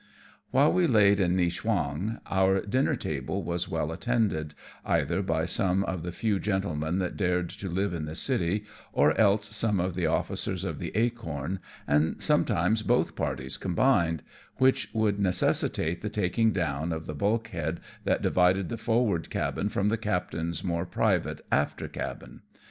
[0.49, 6.01] "While we laid in Niewchwang, our dinner table was well attended, either by some of
[6.01, 10.07] the few gentlemen that dared to live in the city, or else some of the
[10.07, 14.23] officers of the Acorn, and sometimes both parties combined,
[14.57, 19.89] which would necessitate the taking down of the bulkhead that divided the forward cabin from
[19.89, 22.41] the captain's more private after cabin.